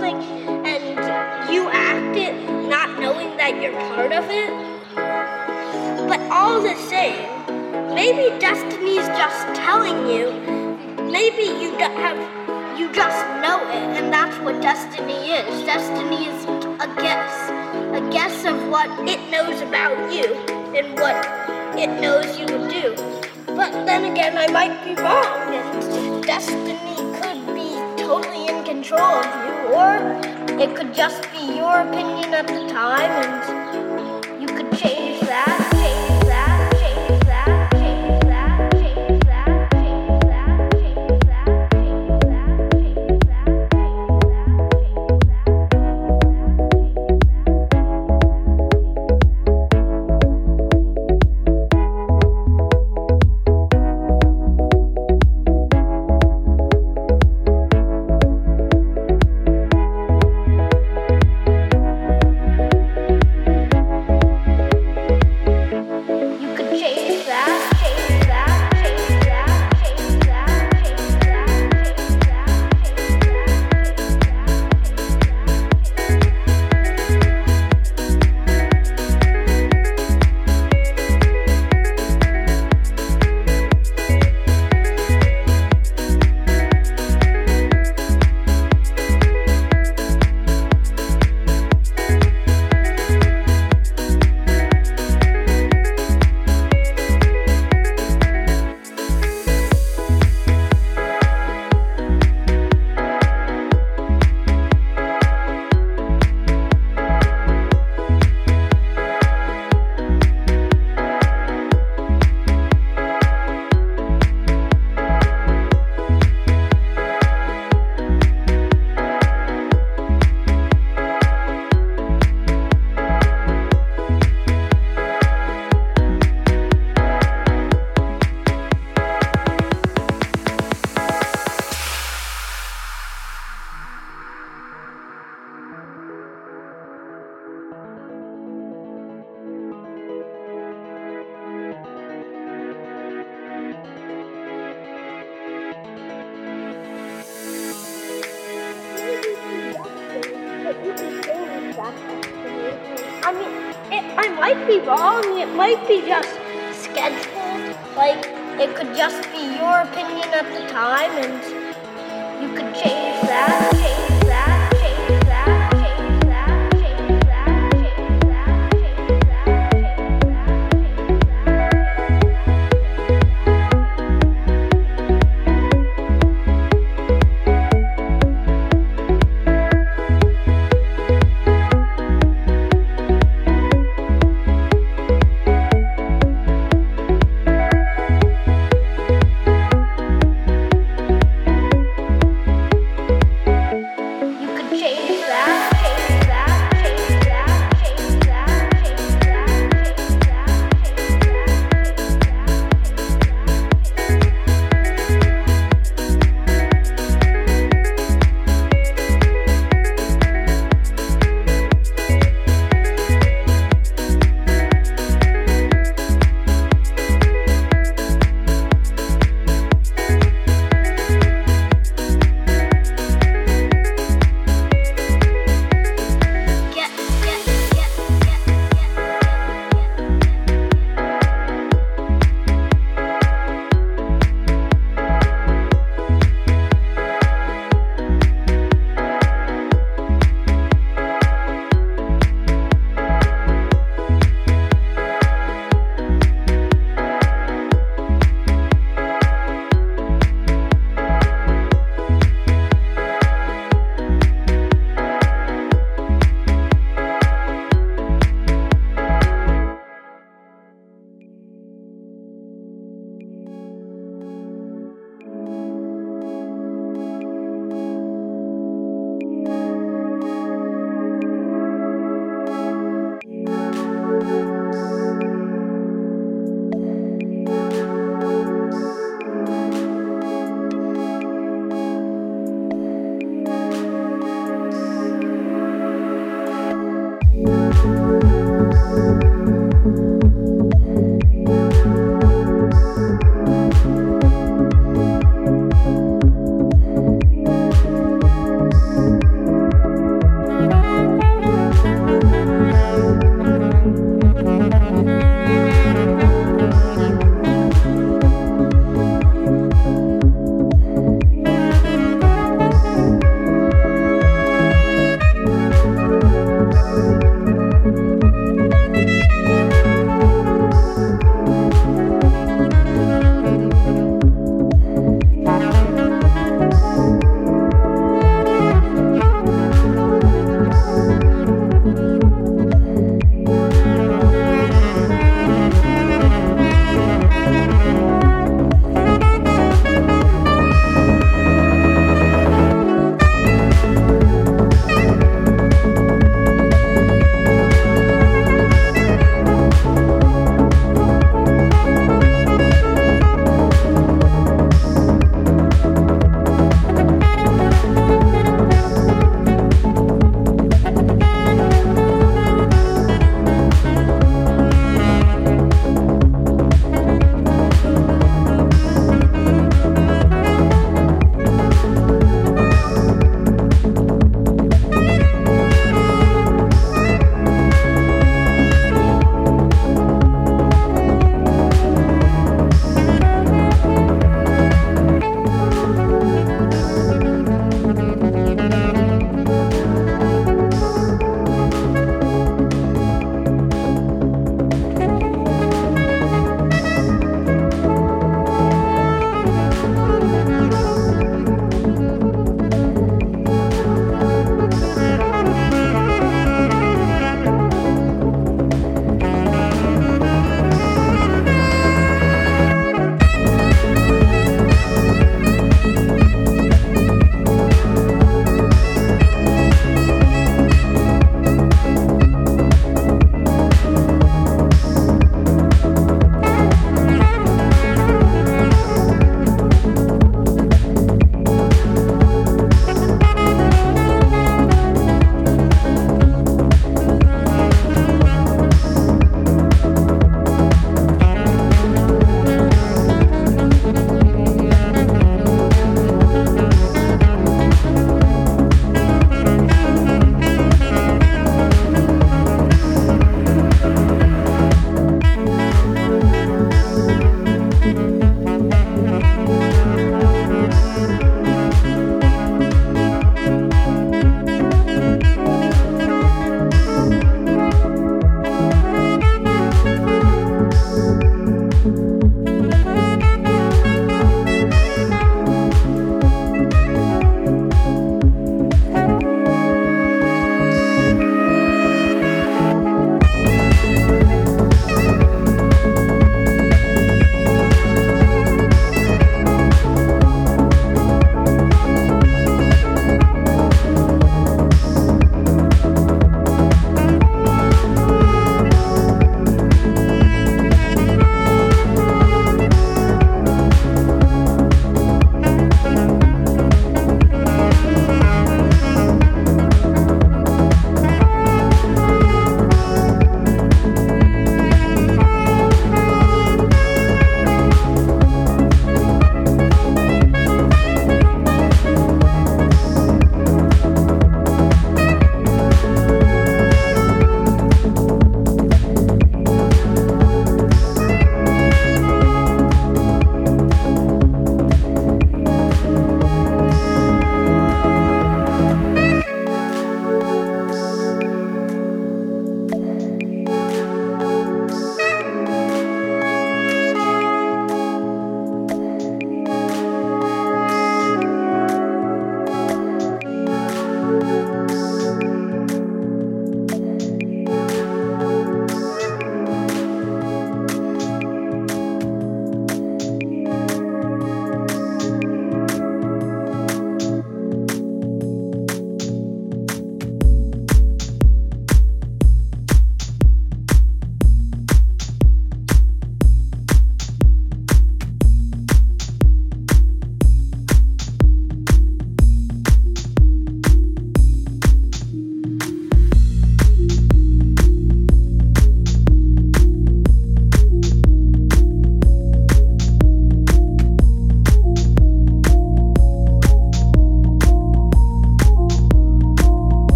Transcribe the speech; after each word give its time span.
something 0.00 0.66
and 0.66 1.52
you 1.52 1.68
act 1.70 2.16
it 2.16 2.34
not 2.68 2.98
knowing 2.98 3.36
that 3.36 3.60
you're 3.60 3.72
part 3.92 4.12
of 4.12 4.24
it. 4.30 4.50
But 6.08 6.20
all 6.30 6.62
the 6.62 6.74
same, 6.88 7.28
maybe 7.94 8.38
destiny's 8.40 9.06
just 9.08 9.46
telling 9.54 10.08
you. 10.08 10.32
Maybe 11.10 11.42
you 11.42 11.76
have 11.78 12.18
you 12.78 12.90
just 12.92 13.20
know 13.42 13.60
it 13.68 13.98
and 13.98 14.12
that's 14.12 14.36
what 14.38 14.60
destiny 14.62 15.32
is. 15.32 15.64
Destiny 15.64 16.26
is 16.26 16.44
a 16.80 16.88
guess. 16.96 17.50
A 17.92 18.10
guess 18.10 18.44
of 18.44 18.56
what 18.68 18.88
it 19.08 19.20
knows 19.30 19.60
about 19.60 20.12
you 20.12 20.34
and 20.76 20.98
what 20.98 21.16
it 21.78 21.88
knows 22.00 22.38
you 22.38 22.46
would 22.46 22.70
do. 22.70 22.94
But 23.46 23.72
then 23.84 24.10
again, 24.10 24.38
I 24.38 24.46
might 24.48 24.84
be 24.84 24.94
wrong, 25.02 25.54
and 25.54 26.22
destiny 26.22 26.76
could 27.20 27.54
be 27.54 27.70
totally 28.02 28.46
in 28.48 28.64
control 28.64 29.00
of 29.00 29.26
you, 29.44 29.59
or 29.70 29.96
it 30.60 30.76
could 30.76 30.92
just 30.92 31.22
be 31.32 31.56
your 31.56 31.80
opinion 31.80 32.34
at 32.34 32.46
the 32.46 32.66
time, 32.68 33.10
and 33.24 34.42
you 34.42 34.48
could 34.48 34.70
change 34.78 35.20
that. 35.20 35.59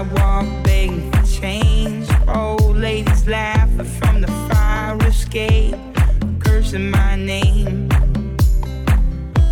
sidewalk 0.00 0.46
begging 0.64 1.10
for 1.12 1.22
change. 1.26 2.08
Old 2.28 2.76
ladies 2.76 3.26
laughing 3.26 3.84
from 3.84 4.20
the 4.22 4.28
fire 4.48 4.96
escape, 5.06 5.74
cursing 6.38 6.90
my 6.90 7.16
name. 7.16 7.88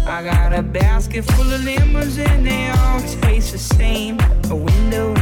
I 0.07 0.23
got 0.25 0.53
a 0.55 0.63
basket 0.63 1.25
full 1.25 1.53
of 1.53 1.65
lemons 1.65 2.19
and 2.19 2.47
they 2.47 2.71
all 2.71 3.01
taste 3.21 3.53
the 3.53 3.59
same. 3.59 4.19
A 4.51 4.57
window 4.57 5.18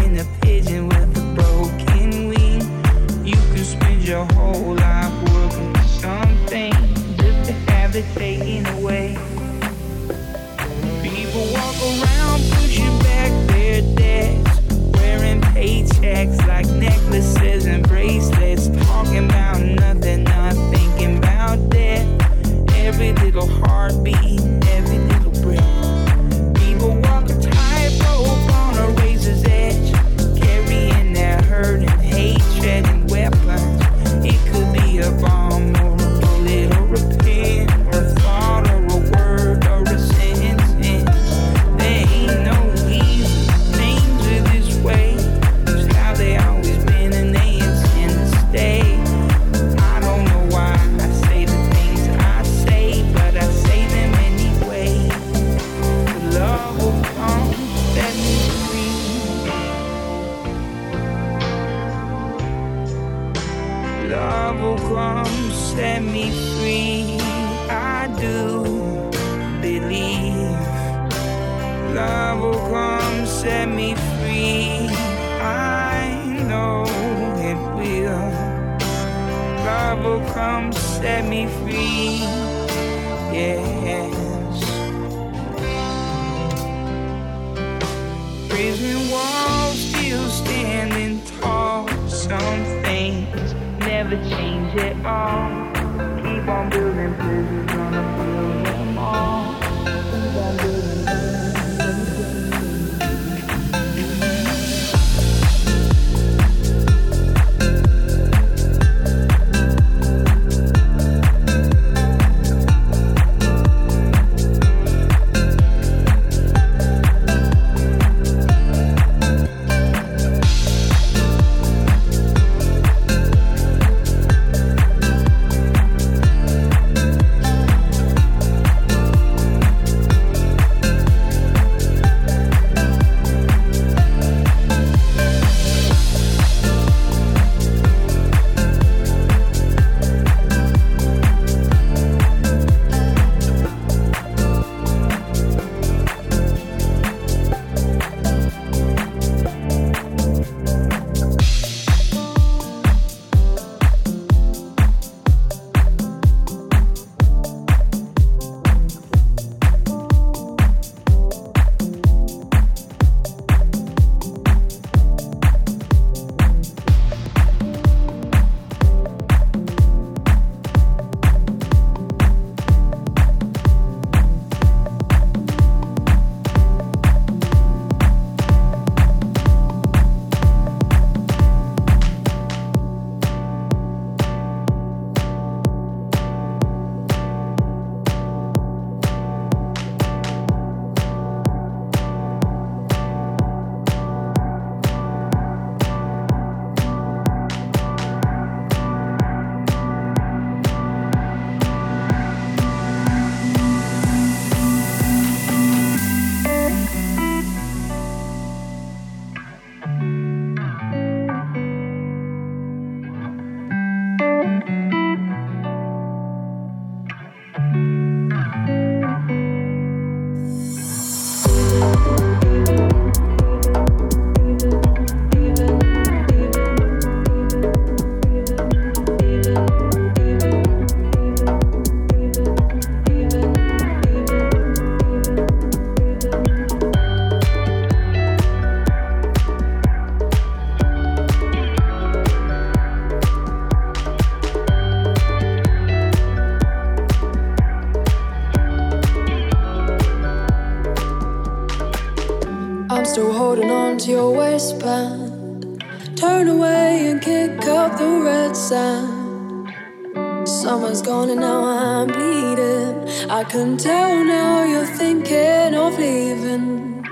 I 263.36 263.44
can 263.44 263.76
tell 263.76 264.24
now 264.24 264.64
you're 264.64 264.86
thinking 264.86 265.74
of 265.74 265.98
leaving. 265.98 267.04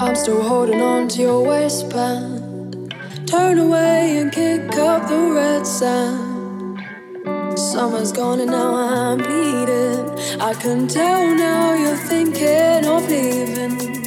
I'm 0.00 0.16
still 0.16 0.42
holding 0.42 0.80
on 0.80 1.06
to 1.10 1.20
your 1.20 1.46
waistband. 1.46 2.92
Turn 3.24 3.60
away 3.60 4.18
and 4.18 4.32
kick 4.32 4.74
up 4.74 5.08
the 5.08 5.30
red 5.36 5.64
sand. 5.64 6.82
Summer's 7.56 8.10
gone 8.10 8.40
and 8.40 8.50
now 8.50 8.74
I'm 8.74 9.18
bleeding. 9.18 10.18
I 10.40 10.52
can 10.54 10.88
tell 10.88 11.32
now 11.32 11.74
you're 11.74 12.02
thinking 12.10 12.84
of 12.84 13.08
leaving. 13.08 13.97